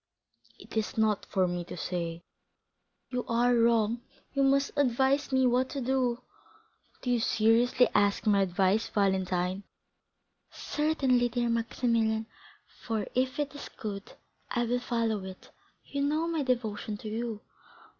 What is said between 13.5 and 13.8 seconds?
is